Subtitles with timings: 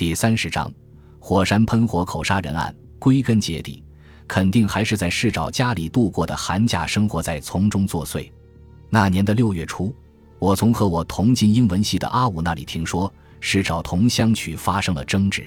[0.00, 0.72] 第三十章，
[1.18, 2.74] 火山喷火口杀人案。
[2.98, 3.84] 归根结底，
[4.26, 8.32] 肯定还是在市长家里度过的寒假生活在从中作祟。
[8.88, 9.94] 那年的六月初，
[10.38, 15.46] 我从和我同进英文系的阿武那里听说，市长同香取发生了争执。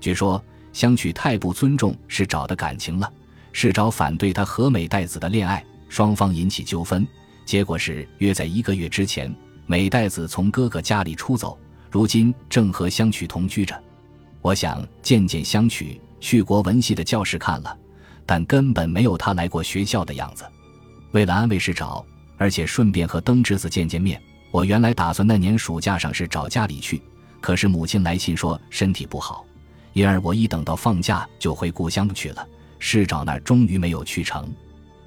[0.00, 3.08] 据说香取太不尊重市长的感情了，
[3.52, 7.06] 市长反对他和美代子的恋爱，双方引起纠纷。
[7.44, 9.32] 结果是约在一个月之前，
[9.64, 11.56] 美代子从哥哥家里出走，
[11.96, 13.74] 如今正和香曲同居着。
[14.42, 17.74] 我想见见香曲，去国文系的教室看了，
[18.26, 20.44] 但根本没有他来过学校的样子。
[21.12, 22.04] 为了安慰市长，
[22.36, 24.20] 而且顺便和登之子见见面，
[24.50, 27.00] 我原来打算那年暑假上是找家里去，
[27.40, 29.46] 可是母亲来信说身体不好，
[29.94, 32.46] 因而我一等到放假就回故乡去了。
[32.78, 34.46] 市长那儿终于没有去成。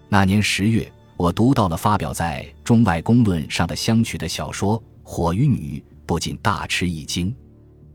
[0.10, 0.92] 那年十月。
[1.18, 7.32] 我读到了发表在《中外公论》上的相曲的小说《火与女》，不禁大吃一惊。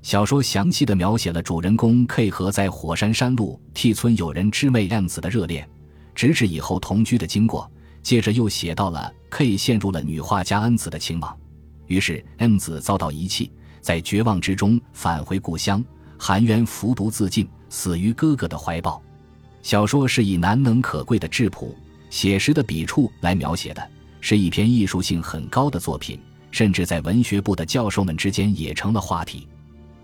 [0.01, 5.69] 小说详细的描写了主人公 K 和在火山山路替村友人之妹 M 子的热恋，
[6.15, 7.69] 直至以后同居的经过。
[8.05, 11.37] 接着又写到了 K 陷入了女画家恩子的情网，
[11.89, 15.85] 于是 M 子遭到遗弃，在绝望之中返回故乡，
[16.17, 19.03] 含冤服毒自尽，死于哥哥的怀抱。
[19.61, 21.77] 小说是以难能可贵的质朴。
[22.11, 23.85] 写实的笔触来描写的
[24.21, 26.21] 是一篇艺术性很高的作品，
[26.55, 29.49] 甚至在文学部的教授们之间也成了话题。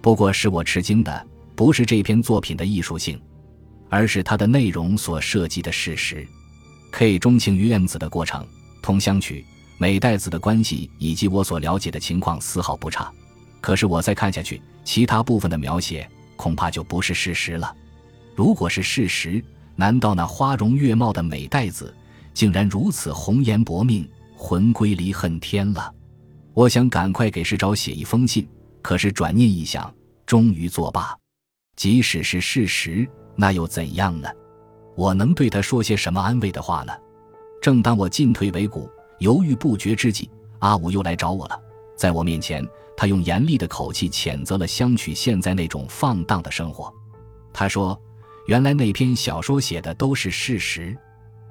[0.01, 3.21] 不过，使我吃惊的不是这篇作品的艺术性，
[3.89, 6.27] 而是它的内容所涉及的事实。
[6.91, 8.45] K 钟情于 M 子的过程，
[8.83, 9.47] 同乡曲、
[9.79, 13.13] 美代子的关系，以及我所了解的情况丝毫不差。
[13.61, 17.73] 可是我再看下去，其他部分的描写恐怕就不是事实了。
[18.35, 19.41] 如果是事实，
[19.77, 21.95] 难道那花容月貌的美代子？
[22.35, 25.95] 竟然如此红颜薄命，魂归离恨天了。
[26.53, 28.49] 我想赶快给世昭写一封信，
[28.83, 29.93] 可是转念一想，
[30.27, 31.17] 终于作罢。
[31.77, 34.29] 即使是事实，那又怎样呢？
[34.97, 36.93] 我能对他说些什么安慰的话呢？
[37.63, 41.59] 正当我进退维谷、犹豫不决之际，阿武又来找我了。
[41.97, 42.67] 在我面前，
[42.97, 46.93] 他用严厉的口气谴责了香取现在那种放荡的生活。
[47.53, 47.99] 他说
[48.47, 50.97] ：“原来那篇小说写的都是事实。”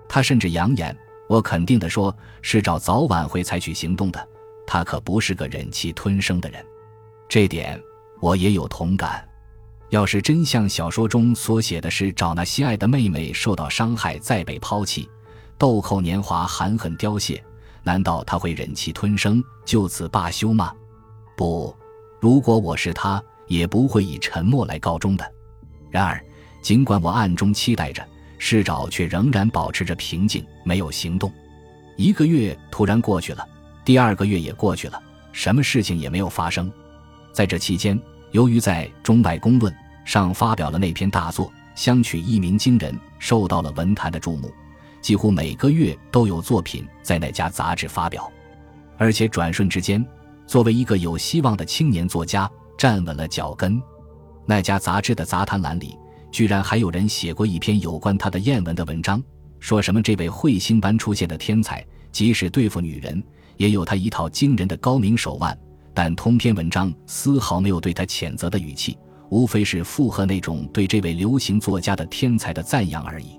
[0.10, 0.96] 他甚至扬言
[1.30, 4.28] ：“我肯定的说，是找早晚会采取行动的。
[4.72, 6.64] 他可不是个忍气吞声的人，
[7.28, 7.82] 这点
[8.20, 9.28] 我也有同感。
[9.90, 15.10] 要是真像小说中所写的是找那心爱的妹妹受到伤害再被抛弃，
[15.58, 17.44] 豆蔻年华含恨凋谢，
[17.82, 20.72] 难道他会忍气吞声就此罢休吗？
[21.36, 21.76] 不，
[22.20, 25.34] 如果我是他，也不会以沉默来告终的。
[25.90, 26.24] 然而，
[26.62, 31.30] 尽管我暗中期待着。”市长却仍然保持着平静，没有行动。
[31.98, 33.46] 一个月突然过去了，
[33.90, 35.02] 第二个月也过去了，
[35.32, 36.72] 什么事情也没有发生。
[37.34, 39.74] 在这期间，由于在《中外公论》
[40.06, 44.54] 上发表了那篇大作，相取一鸣惊人，受到了文坛的注目，
[45.02, 48.32] 几乎每个月都有作品在那家杂志发表，
[48.96, 50.06] 而且转瞬之间，
[50.46, 52.48] 作为一个有希望的青年作家，
[52.78, 53.82] 站稳了脚跟。
[54.46, 55.98] 那家杂志的杂谈栏里。
[56.32, 59.20] 居然还有人写过一篇有关他的艳文的文章，
[59.60, 63.24] 说什么这位彗星般出现的天才，即使对付女人，
[63.60, 65.56] 也有他一套惊人的高明手腕。
[65.94, 68.98] 但通篇文章丝毫没有对他谴责的语气，
[69.30, 73.38] 无非是附和那种对这位流行作家的天才的赞扬而已。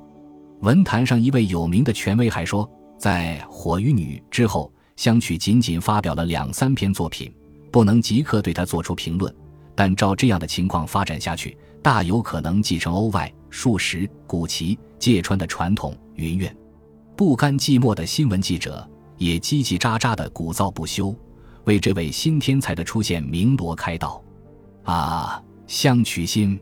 [0.60, 7.32] 文坛上一位有名的权威还说，在《火与女》之后，相曲仅仅发表了两三篇作品，
[7.72, 9.34] 不能即刻对他做出评论。
[9.74, 15.96] 但照这样的情况发展下去，大有可能继承欧外数十古奇芥川的传统。
[16.16, 16.54] 云苑
[17.16, 18.86] 不甘寂寞的新闻记者
[19.20, 21.14] 也叽叽喳喳的鼓噪不休，
[21.64, 24.20] 为这位新天才的出现鸣锣开道。
[24.82, 26.58] 啊，相取新，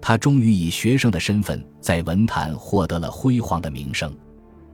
[0.00, 4.12] 他终于以学生的身份在文坛获得了辉煌的名声。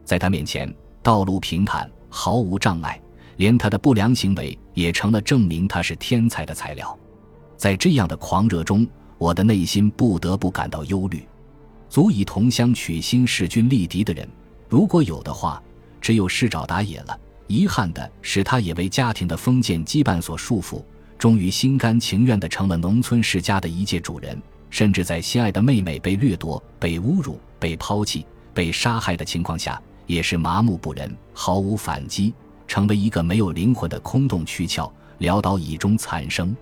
[0.03, 0.73] 在他面前，
[1.03, 2.99] 道路平坦，毫无障碍，
[3.37, 6.97] 连他的不良行为也成了证明他是天才的材料。
[7.55, 8.87] 在这样的狂热中，
[9.19, 11.23] 我的内心不得不感到忧虑。
[11.89, 14.27] 足以同乡取心、势均力敌的人，
[14.67, 15.61] 如果有的话，
[16.01, 17.19] 只有市找打野了。
[17.47, 20.83] 遗憾的是，他也为家庭的封建羁绊所束缚，
[21.17, 24.39] 终于心甘情愿地成了农村世家的一介主人。
[24.69, 28.23] 甚至在心爱的妹妹被掠夺、被侮辱、被抛弃、
[28.53, 32.31] 被杀害的情况下，也是麻木不仁，毫无反击，
[32.67, 34.91] 成为一个没有灵魂的空洞躯壳，
[35.21, 36.55] 潦倒以终残生。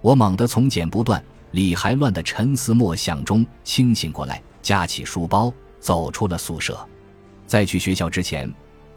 [0.00, 6.78] 我猛地从剪不断、理还乱的沉思默想中清醒过来，架起书包走出了宿舍。
[7.48, 8.48] 在去学校之前，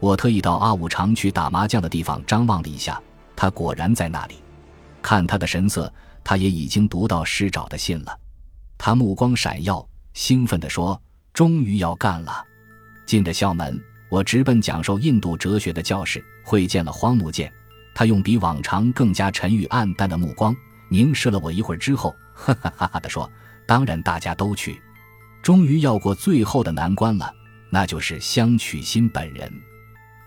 [0.04, 3.00] 我特意到阿武常去打麻将的地方张望了一下，
[3.34, 4.34] 他果然在那里。
[5.00, 5.90] 看他的神色，
[6.22, 8.14] 他也已经读到师长的信了。
[8.76, 11.00] 他目光闪耀，兴奋地说
[11.32, 12.44] ：“终于要干了！”
[13.06, 17.50] 进了校门，我直奔讲授印度哲学的教室，会见了荒木剑。
[17.94, 20.54] 他用比往常更加沉郁暗淡的目光
[20.90, 23.30] 凝视了我一会儿之后，哈哈哈哈地说
[23.66, 24.82] ：“当然，大家都去。
[25.42, 27.32] 终于要过最后的难关了，
[27.70, 29.50] 那就是香取新本人。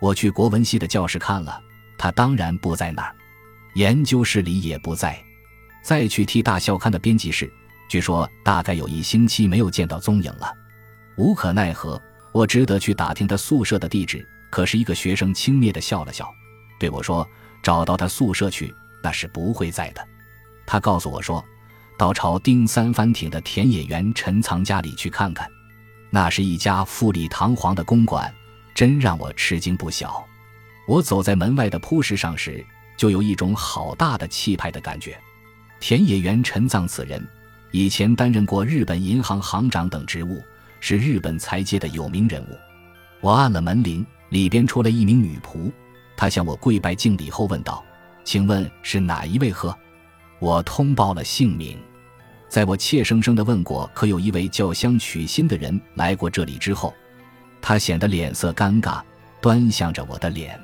[0.00, 1.60] 我去国文系的教室看了，
[1.96, 3.14] 他当然不在那儿，
[3.74, 5.18] 研究室里也不在。
[5.82, 7.52] 再去替大校刊的编辑室，
[7.88, 10.52] 据说大概有一星期没有见到踪影了。
[11.16, 12.00] 无可奈何。”
[12.30, 16.30] 我只得去打听他宿舍的地址，可是一个学生轻蔑地笑了笑，
[16.78, 17.26] 对我说
[17.64, 18.72] ：“找到他宿舍去，
[19.02, 20.08] 那是不会在的。”
[20.66, 21.42] 他告诉我说
[21.98, 25.50] ：“到朝丁三番町的田野园陈藏家里去看看，
[26.10, 28.32] 那是一家富丽堂皇的公馆，
[28.78, 30.24] 真让我吃惊不小。”
[30.86, 32.64] 我走在门外的铺石上时，
[32.96, 35.18] 就有一种好大的气派的感觉。
[35.80, 37.26] 田野原陈藏此人，
[37.72, 40.40] 以前担任过日本银行行长等职务。
[40.80, 42.56] 是日本财界的有名人物。
[43.20, 45.72] 我按了门铃，里边出来一名女仆。
[46.16, 47.84] 她向我跪拜敬礼后问道
[48.22, 49.76] ：“请问是哪一位？”呵，
[50.38, 51.76] 我通报了姓名。
[52.48, 56.94] 在我怯生生地问过可有一位叫香取新的人来过这里之后，
[57.60, 59.00] 他显得脸色尴尬，
[59.40, 60.58] 端详着我的脸。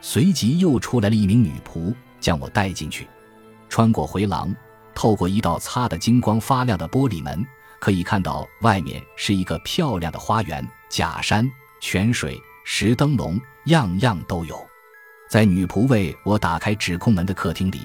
[0.00, 3.06] 随即又出来了一名女仆，将我带进去，
[3.68, 4.54] 穿过回廊，
[4.94, 7.44] 透过一道擦得金光发亮的玻璃门。
[7.78, 11.50] 可以看到，外面是一个漂亮的花园，假山、
[11.80, 14.64] 泉水、石灯笼，样样都有。
[15.28, 17.80] 在女仆为我打开指控门的客厅里，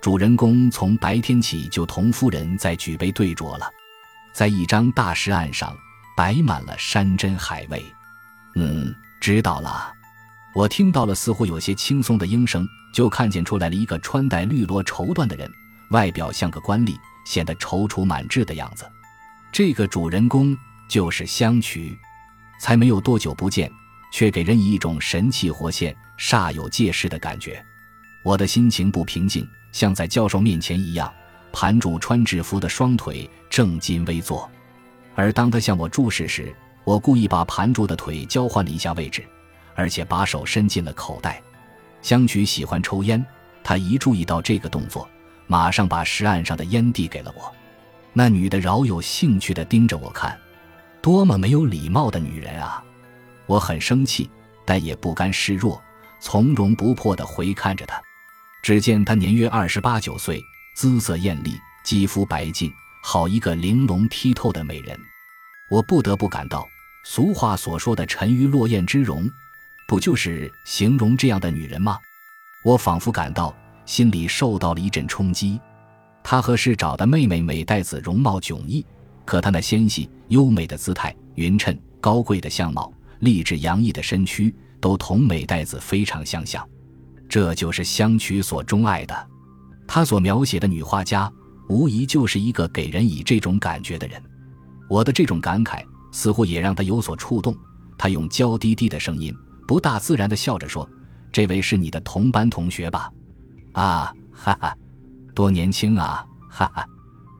[0.00, 3.68] 主人公从白天起就同夫人在举杯对酌了。
[4.32, 5.76] 在一张大石案上
[6.16, 7.84] 摆满了山珍海味。
[8.54, 9.92] 嗯，知道了。
[10.54, 15.50] 我听到了似乎有些轻松的应声，就看见出来了一个穿戴绿罗绸缎的人，
[15.90, 16.94] 外表像个官吏，
[17.24, 18.84] 显得踌躇满志的样子。
[19.50, 20.56] 这个主人公
[20.88, 21.98] 就是香渠，
[22.60, 23.70] 才没有多久不见，
[24.12, 27.64] 却给人以一种神气活现、煞有介事的感觉。
[28.22, 31.10] 我的心情不平静，像在教授面前一样，
[31.50, 34.50] 盘住穿制服的双腿，正襟危坐。
[35.14, 36.54] 而当他向我注视时，
[36.84, 39.24] 我故意把盘住的腿交换了一下位置，
[39.74, 41.40] 而且把手伸进了口袋。
[42.00, 43.24] 香渠喜欢抽烟，
[43.62, 45.08] 他一注意到这个动作，
[45.46, 47.52] 马上把石案上的烟递给了我。
[48.12, 50.38] 那女的饶有兴趣地盯着我看，
[51.00, 52.82] 多么没有礼貌的女人啊！
[53.46, 54.30] 我很生气，
[54.64, 55.80] 但也不甘示弱，
[56.20, 58.00] 从容不迫地回看着她。
[58.62, 60.42] 只见她年约二十八九岁，
[60.74, 62.72] 姿色艳丽，肌肤白净，
[63.02, 64.98] 好一个玲珑剔透的美人。
[65.68, 66.66] 我不得不感到，
[67.04, 69.28] 俗话所说的“沉鱼落雁之容”，
[69.88, 71.98] 不就是形容这样的女人吗？
[72.64, 73.54] 我仿佛感到
[73.84, 75.60] 心里受到了一阵冲击。
[76.22, 78.86] 她和市找的妹妹美代子容貌迥异，
[79.24, 86.66] 可她那纤细优美的姿态、匀称高贵的相貌、励志洋溢的身躯，都同美代子非常相像。
[87.28, 89.28] 这就是香曲所钟爱的。
[89.88, 91.32] 他所描写的女画家，
[91.72, 94.22] 无疑就是一个给人以这种感觉的人。
[94.90, 97.56] 我的这种感慨似乎也让他有所触动。
[97.96, 99.34] 他用娇滴滴的声音，
[99.66, 100.86] 不大自然的笑着说
[101.32, 103.10] ：“这位是你的同班同学吧？”
[103.72, 104.76] 啊，哈哈。
[105.34, 106.86] 多年轻啊，哈哈！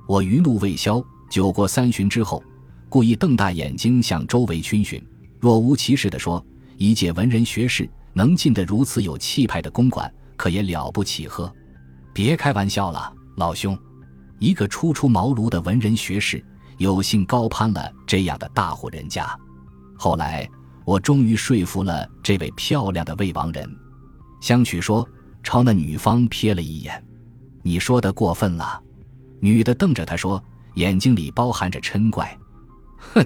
[0.09, 1.05] 我余怒未消。
[1.29, 2.43] 酒过三巡之后，
[2.89, 5.03] 故意瞪大眼睛向周围逡巡，
[5.41, 6.43] 若无其事地说
[6.79, 11.53] ：“一介文人学士能进得如此有气派的公馆，可也了不起呵！”
[12.15, 13.79] 别开玩笑了，老兄。
[14.43, 16.45] 一个初出茅庐的文人学士，
[16.79, 19.25] 有幸高攀了这样的大户人家。
[19.97, 20.51] 后来，
[20.85, 23.73] 我终于说服了这位漂亮的未亡人。
[24.41, 25.09] 相取说，
[25.45, 27.01] 朝那女方瞥了一眼。
[27.63, 28.83] 你说的过分了，
[29.39, 30.43] 女的瞪着他说，
[30.75, 32.37] 眼睛里包含着嗔怪。
[32.97, 33.25] 哼，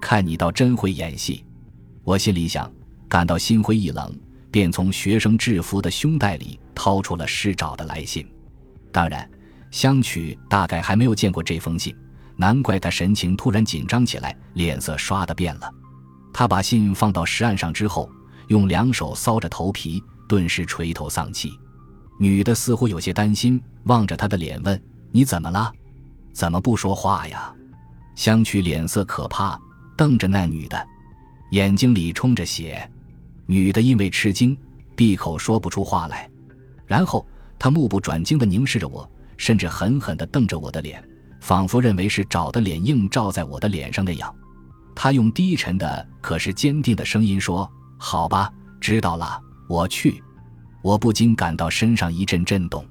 [0.00, 1.44] 看你倒真会演戏。
[2.02, 2.68] 我心里想，
[3.08, 4.12] 感到心灰意冷，
[4.50, 8.28] 便从学生制服的胸袋里掏出了师找的来信。
[8.90, 9.30] 当然，
[9.70, 11.94] 香取大概还没有见过这封信，
[12.36, 15.70] 难怪他神情突然紧张起来，脸色刷的变了。
[16.32, 18.10] 他把信放到石案上之后，
[18.48, 21.52] 用两手搔着头皮，顿时垂头丧气。
[22.18, 24.80] 女的似乎有些担心，望着他的脸问
[25.12, 25.72] ：“你怎么了？
[26.32, 27.54] 怎么不说话呀？”
[28.16, 29.58] 香取脸色可怕，
[29.96, 30.86] 瞪着那女的，
[31.50, 32.90] 眼睛里充着血。
[33.46, 34.56] 女的因为吃惊，
[34.96, 36.28] 闭口说不出话来。
[36.86, 37.26] 然后
[37.58, 39.08] 她目不转睛地凝视着我，
[39.38, 41.02] 甚至狠狠地瞪着我的脸，
[41.40, 44.34] 仿佛认为是找的脸映照在我的脸上那样。
[44.94, 50.22] 他用低沉的可是坚定的声音说：“好吧，知道了，我去。”
[50.82, 52.86] 我不禁感到身上一阵震动，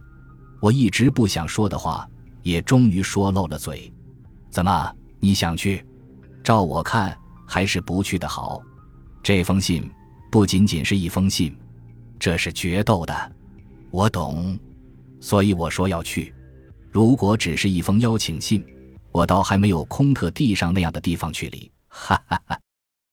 [0.60, 2.08] 我一直不想说的话，
[2.44, 3.92] 也终于说漏了嘴。
[4.50, 5.86] 怎么，你想去？
[6.44, 8.62] 照我看，还是不去的好。
[9.24, 9.90] 这封信
[10.30, 11.58] 不仅仅是一封信，
[12.20, 13.32] 这是决斗的。
[13.90, 14.58] 我懂，
[15.20, 16.34] 所以我说要去。
[16.98, 18.66] 如果只是一封邀请信，
[19.12, 21.72] 我倒还没有空特地上那样的地方去理。
[21.90, 22.60] 哈哈哈。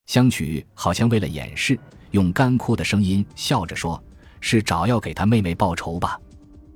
[0.07, 1.77] 香曲好像为了掩饰，
[2.09, 4.03] 用干枯的声音笑着说
[4.41, 6.19] ：“是找要给他妹妹报仇吧？”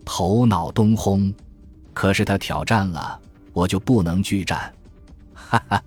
[0.06, 1.34] 头脑东轰，
[1.96, 3.20] 可是他挑战了，
[3.54, 4.72] 我就不能拒战。
[5.34, 5.84] 哈哈，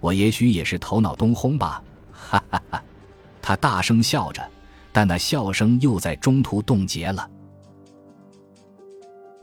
[0.00, 1.84] 我也许也是头脑东轰吧。
[2.10, 2.82] 哈哈哈，
[3.42, 4.42] 他大声笑着，
[4.92, 7.30] 但那笑声又在中途冻结了。